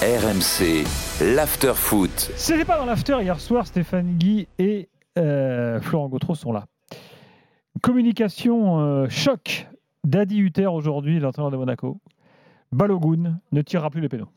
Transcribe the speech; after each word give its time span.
RMC, 0.00 0.84
l'after 1.34 1.72
foot. 1.74 2.10
C'était 2.36 2.64
pas 2.64 2.78
dans 2.78 2.84
l'after 2.84 3.18
hier 3.20 3.40
soir, 3.40 3.66
Stéphane 3.66 4.14
Guy 4.16 4.46
et 4.58 4.88
euh, 5.18 5.80
Florent 5.80 6.08
Gautreau 6.08 6.36
sont 6.36 6.52
là. 6.52 6.66
Communication 7.82 8.78
euh, 8.80 9.08
choc 9.08 9.66
d'Adi 10.04 10.38
Hutter 10.38 10.66
aujourd'hui, 10.66 11.18
l'entraîneur 11.18 11.50
de 11.50 11.56
Monaco. 11.56 11.98
Balogun 12.70 13.40
ne 13.50 13.62
tirera 13.62 13.90
plus 13.90 14.00
les 14.00 14.08
pénaux 14.08 14.28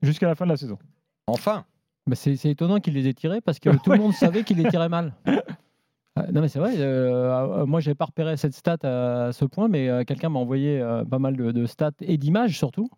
jusqu'à 0.00 0.28
la 0.28 0.34
fin 0.34 0.46
de 0.46 0.50
la 0.50 0.56
saison. 0.56 0.78
Enfin 1.26 1.64
Bah, 2.06 2.16
c'est 2.16 2.36
c'est 2.36 2.50
étonnant 2.50 2.80
qu'il 2.80 2.94
les 2.94 3.06
ait 3.06 3.12
tirés 3.14 3.42
parce 3.42 3.58
que 3.58 3.68
tout 3.84 3.90
le 3.92 3.98
monde 3.98 4.12
savait 4.14 4.44
qu'il 4.44 4.56
les 4.56 4.68
tirait 4.70 4.88
mal. 4.88 5.12
Euh, 5.28 6.22
Non 6.32 6.40
mais 6.40 6.48
c'est 6.48 6.58
vrai, 6.58 6.72
euh, 6.78 7.60
euh, 7.60 7.66
moi 7.66 7.80
j'ai 7.80 7.94
pas 7.94 8.06
repéré 8.06 8.38
cette 8.38 8.54
stat 8.54 8.78
à 8.82 9.32
ce 9.32 9.44
point, 9.44 9.68
mais 9.68 9.90
euh, 9.90 10.04
quelqu'un 10.04 10.30
m'a 10.30 10.38
envoyé 10.38 10.80
euh, 10.80 11.04
pas 11.04 11.18
mal 11.18 11.36
de, 11.36 11.52
de 11.52 11.66
stats 11.66 11.90
et 12.00 12.16
d'images 12.16 12.56
surtout. 12.56 12.88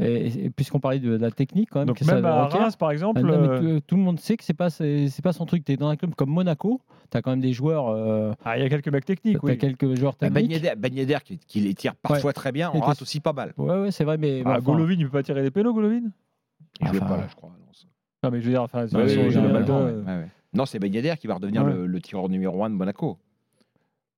Et, 0.00 0.46
et 0.46 0.50
puisqu'on 0.50 0.80
parlait 0.80 0.98
de, 0.98 1.16
de 1.16 1.22
la 1.22 1.30
technique 1.30 1.70
quand 1.70 1.80
même, 1.80 1.88
Donc 1.88 1.98
que 1.98 2.04
ça 2.04 2.14
même 2.14 2.24
à. 2.24 2.46
Reims, 2.46 2.76
par 2.76 2.90
exemple, 2.90 3.20
Ah, 3.22 3.26
non, 3.26 3.34
euh, 3.34 3.58
tout, 3.78 3.80
tout 3.88 3.96
le 3.96 4.02
monde 4.02 4.18
sait 4.20 4.36
que 4.36 4.44
c'est 4.44 4.54
pas 4.54 4.70
c'est 4.70 5.22
pas 5.22 5.32
son 5.32 5.46
truc. 5.46 5.64
Tu 5.64 5.72
es 5.72 5.76
dans 5.76 5.88
un 5.88 5.96
club 5.96 6.14
comme 6.14 6.30
Monaco, 6.30 6.80
tu 7.10 7.16
as 7.16 7.22
quand 7.22 7.30
même 7.30 7.40
des 7.40 7.52
joueurs, 7.52 7.88
euh, 7.88 8.32
ah, 8.44 8.56
il 8.58 8.62
y 8.62 8.66
a 8.66 8.68
quelques 8.68 8.88
mecs 8.88 9.04
techniques, 9.04 9.38
t'as 9.40 9.46
oui. 9.48 9.58
quelques 9.58 9.94
joueurs 9.94 10.14
Ben 10.20 10.32
techniques. 10.32 10.62
Ben 10.78 10.94
Yedder 10.94 11.18
qui, 11.24 11.38
qui 11.38 11.60
les 11.60 11.74
tire 11.74 11.94
parfois 11.96 12.32
très 12.32 12.52
bien, 12.52 12.70
on 12.74 12.80
t'es- 12.80 12.86
rate 12.86 13.02
aussi 13.02 13.20
pas 13.20 13.32
mal. 13.32 13.52
Ouais 13.56 13.78
ouais, 13.80 13.90
c'est 13.90 14.04
vrai 14.04 14.16
mais 14.18 14.42
Ah, 14.44 14.52
enfin, 14.52 14.60
Golovin, 14.60 14.94
il 14.98 15.04
peut 15.06 15.10
pas 15.12 15.22
tirer 15.22 15.42
les 15.42 15.50
pénaux, 15.50 15.72
Golovin? 15.72 16.02
Il 16.80 16.88
Enfin, 16.88 16.98
pas 17.00 17.16
là, 17.16 17.26
je 17.28 17.34
crois. 17.36 17.50
Non, 17.50 17.66
Non, 18.24 18.30
mais 18.30 18.40
je 18.40 18.46
veux 18.46 18.52
dire, 18.52 18.62
enfin, 18.62 18.86
ouais, 18.86 18.90
euh, 18.94 20.02
ouais, 20.02 20.06
ouais. 20.06 20.28
Non, 20.52 20.66
c'est 20.66 20.78
Ben 20.78 20.92
Yedder 20.92 21.14
qui 21.18 21.26
va 21.26 21.34
redevenir 21.34 21.64
le 21.64 22.00
tireur 22.00 22.28
numéro 22.28 22.64
1 22.64 22.70
de 22.70 22.74
Monaco. 22.74 23.18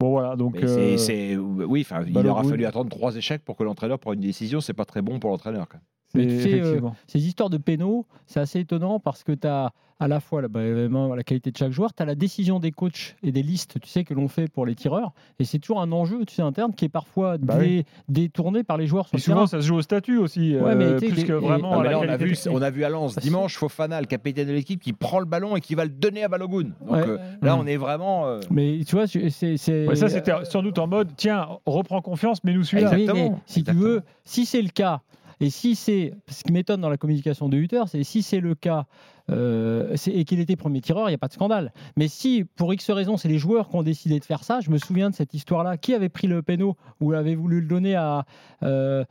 Bon, 0.03 0.11
voilà, 0.11 0.35
donc. 0.37 0.55
Mais 0.55 0.65
euh, 0.69 0.97
c'est- 0.97 1.37
oui, 1.37 1.83
enfin, 1.89 2.05
il 2.07 2.13
aura 2.31 2.43
fallu 2.51 2.65
attendre 2.67 2.91
trois 2.91 3.15
échecs 3.17 3.45
pour 3.45 3.57
que 3.57 3.63
l'entraîneur 3.63 3.99
prenne 3.99 4.15
une 4.15 4.21
décision. 4.21 4.61
C'est 4.61 4.73
pas 4.75 4.85
très 4.85 5.01
bon 5.03 5.19
pour 5.21 5.31
l'entraîneur. 5.31 5.69
quand 5.69 5.79
même. 5.79 5.85
Mais 6.15 6.29
c'est 6.29 6.49
tu 6.49 6.51
sais, 6.51 6.61
euh. 6.63 6.81
Ces 7.07 7.27
histoires 7.27 7.51
de 7.51 7.59
pénaux, 7.59 8.07
c'est 8.27 8.41
assez 8.41 8.61
étonnant 8.61 9.01
parce 9.01 9.23
que 9.25 9.33
tu 9.33 9.47
as 9.47 9.73
à 10.01 10.09
la 10.09 10.19
fois 10.19 10.43
la, 10.43 10.49
bah, 10.49 10.61
la 10.65 11.23
qualité 11.23 11.53
de 11.53 11.57
chaque 11.57 11.71
joueur, 11.71 11.95
tu 11.95 12.03
as 12.03 12.07
la 12.07 12.17
décision 12.17 12.59
des 12.59 12.73
coachs 12.73 13.15
et 13.23 13.31
des 13.31 13.43
listes 13.45 13.79
tu 13.81 13.89
sais, 13.89 14.03
que 14.03 14.15
l'on 14.15 14.27
fait 14.27 14.51
pour 14.51 14.67
les 14.67 14.75
tireurs. 14.75 15.13
Et 15.39 15.45
c'est 15.45 15.61
toujours 15.61 15.81
un 15.81 15.93
enjeu 15.93 16.25
tu 16.25 16.35
sais, 16.35 16.43
interne 16.43 16.75
qui 16.75 16.87
est 16.87 16.89
parfois 16.89 17.39
Bah 17.39 17.57
dé- 17.61 17.85
détourné 18.09 18.65
par 18.65 18.79
les 18.79 18.89
joueurs 18.89 19.07
sur 19.07 19.15
Et 19.15 19.19
le 19.19 19.23
souvent, 19.23 19.37
terrain. 19.37 19.47
ça 19.47 19.61
se 19.61 19.67
joue 19.69 19.77
au 19.77 19.83
statut 19.83 20.19
aussi, 20.19 20.57
Ouais, 20.57 20.73
euh, 20.75 20.99
tu 20.99 21.07
sais, 21.07 21.13
plus 21.13 21.25
que 21.25 21.33
et- 21.35 21.37
vraiment 21.37 21.71
Ah, 21.75 21.77
à 21.77 21.79
mais 21.79 21.85
la 21.85 21.91
là, 21.93 21.99
on 22.01 22.09
a, 22.09 22.17
vu, 22.17 22.33
technique. 22.33 22.53
on 22.53 22.63
a 22.63 22.71
vu 22.71 22.83
à 22.83 22.89
Lens 22.89 23.17
dimanche 23.21 23.57
Fofana, 23.57 24.01
le 24.01 24.09
capitaine 24.09 24.49
de 24.49 24.53
l'équipe, 24.53 24.81
qui 24.81 24.93
prend 24.93 25.21
le 25.21 25.25
ballon 25.25 25.55
et 25.55 25.61
qui 25.61 25.77
va 25.77 25.85
le 25.85 25.91
donner 25.91 26.25
à 26.25 26.29
Balogun. 26.29 26.71
Donc 26.81 26.91
Ouais. 26.91 27.05
euh, 27.07 27.19
là, 27.41 27.57
on 27.57 27.65
est 27.67 27.77
vraiment. 27.77 28.27
euh, 28.27 28.41
Mais 28.51 28.81
tu 28.85 28.97
vois, 28.97 29.07
c'est. 29.07 29.31
ça, 29.57 30.09
c'était 30.09 30.33
sans 30.45 30.63
doute 30.65 30.81
en 30.81 30.89
mode 30.89 31.11
tiens, 31.17 31.47
reprends 31.65 32.01
confiance, 32.03 32.43
mais 32.43 32.55
nous 32.55 32.65
mais 32.73 32.83
Exactement, 32.83 33.41
si 33.47 33.63
tu 33.63 33.73
veux, 33.73 34.03
si 34.25 34.47
c'est 34.47 34.63
le 34.63 34.71
cas, 34.71 35.01
et 35.43 35.51
si 35.51 35.75
c'est. 35.75 36.15
Ce 36.29 36.45
qui 36.45 36.53
m'étonne 36.53 36.81
dans 36.81 36.89
la 36.89 36.97
communication 36.97 37.49
de 37.49 37.57
Hutter, 37.57 37.83
c'est 37.87 38.05
si 38.05 38.23
c'est 38.23 38.41
le 38.41 38.55
cas. 38.55 38.87
euh, 39.31 39.97
et 40.07 40.25
qu'il 40.25 40.41
était 40.41 40.57
premier 40.57 40.81
tireur, 40.81 41.09
il 41.09 41.13
n'y 41.13 41.15
a 41.15 41.19
pas 41.19 41.29
de 41.29 41.33
scandale. 41.33 41.73
Mais 41.97 42.09
si, 42.09 42.45
pour 42.57 42.73
X 42.75 42.91
raison, 42.91 43.17
c'est 43.17 43.29
les 43.29 43.39
joueurs 43.39 43.69
qui 43.69 43.77
ont 43.77 43.83
décidé 43.83 44.19
de 44.19 44.25
faire 44.25 44.43
ça, 44.45 44.61
je 44.61 44.71
me 44.71 44.79
souviens 44.79 45.11
de 45.11 45.15
cette 45.15 45.35
histoire-là. 45.35 45.77
Qui 45.77 45.95
avait 45.95 46.09
pris 46.09 46.27
le 46.27 46.43
péno 46.43 46.77
ou 47.01 47.13
avait 47.13 47.35
voulu 47.35 47.61
le 47.61 47.67
donner 47.67 47.95
à. 47.95 48.25
euh, 48.63 49.05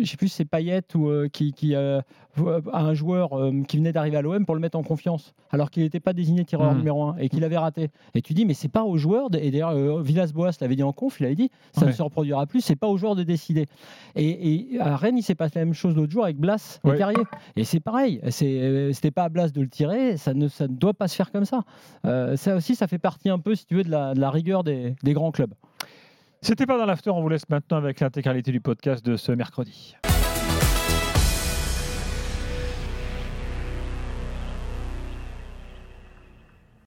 je 0.00 0.04
sais 0.10 0.16
plus 0.16 0.28
c'est 0.28 0.44
Payet 0.44 0.82
ou 0.94 1.08
euh, 1.08 1.28
qui, 1.28 1.52
qui 1.52 1.74
euh, 1.74 2.00
à 2.72 2.82
un 2.82 2.94
joueur 2.94 3.38
euh, 3.38 3.52
qui 3.68 3.76
venait 3.76 3.92
d'arriver 3.92 4.16
à 4.16 4.22
l'OM 4.22 4.44
pour 4.44 4.54
le 4.54 4.60
mettre 4.60 4.76
en 4.78 4.82
confiance, 4.82 5.34
alors 5.50 5.70
qu'il 5.70 5.82
n'était 5.82 6.00
pas 6.00 6.12
désigné 6.12 6.44
tireur 6.44 6.72
Mhm. 6.72 6.78
numéro 6.78 7.02
1 7.04 7.16
et 7.18 7.28
qu'il 7.28 7.44
avait 7.44 7.58
raté. 7.58 7.90
Et 8.14 8.22
tu 8.22 8.34
dis, 8.34 8.44
mais 8.44 8.54
c'est 8.54 8.68
pas 8.68 8.82
aux 8.84 8.96
joueurs, 8.96 9.30
de- 9.30 9.38
et 9.38 9.50
d'ailleurs 9.50 9.70
euh, 9.70 10.02
Villas-Boas 10.02 10.50
l'avait 10.60 10.76
dit 10.76 10.82
en 10.82 10.92
conf, 10.92 11.20
il 11.20 11.26
avait 11.26 11.34
dit, 11.36 11.50
ça 11.72 11.82
Ouais. 11.82 11.88
ne 11.88 11.92
se 11.92 12.02
reproduira 12.02 12.46
plus, 12.46 12.60
c'est 12.60 12.76
pas 12.76 12.88
aux 12.88 12.96
joueurs 12.96 13.14
de 13.16 13.22
décider. 13.22 13.66
Et, 14.16 14.74
et 14.74 14.80
à 14.80 14.96
Rennes, 14.96 15.18
il 15.18 15.22
s'est 15.22 15.34
passé 15.34 15.58
la 15.58 15.64
même 15.64 15.74
chose 15.74 15.94
l'autre 15.94 16.12
jour 16.12 16.24
avec 16.24 16.38
Blas 16.38 16.80
Ouais. 16.84 16.94
et 16.94 16.98
Terrier. 16.98 17.22
Et 17.56 17.64
c'est 17.64 17.80
pareil, 17.80 18.20
euh, 18.24 18.92
c'était 18.92 19.10
pas 19.10 19.24
à 19.24 19.28
Blas 19.28 19.48
de 19.52 19.60
le 19.60 19.68
tirer, 19.68 20.16
ça 20.16 20.34
ne, 20.34 20.48
ça 20.48 20.66
ne 20.68 20.74
doit 20.74 20.94
pas 20.94 21.08
se 21.08 21.16
faire 21.16 21.30
comme 21.30 21.44
ça. 21.44 21.62
Euh, 22.04 22.36
ça 22.36 22.56
aussi, 22.56 22.74
ça 22.74 22.86
fait 22.86 22.98
partie 22.98 23.28
un 23.30 23.38
peu, 23.38 23.54
si 23.54 23.66
tu 23.66 23.74
veux, 23.76 23.84
de 23.84 23.90
la, 23.90 24.14
de 24.14 24.20
la 24.20 24.30
rigueur 24.30 24.64
des, 24.64 24.94
des 25.02 25.12
grands 25.12 25.30
clubs. 25.30 25.54
C'était 26.44 26.66
pas 26.66 26.76
dans 26.76 26.84
l'after, 26.84 27.08
on 27.08 27.22
vous 27.22 27.30
laisse 27.30 27.48
maintenant 27.48 27.78
avec 27.78 28.00
l'intégralité 28.00 28.52
du 28.52 28.60
podcast 28.60 29.02
de 29.02 29.16
ce 29.16 29.32
mercredi. 29.32 29.96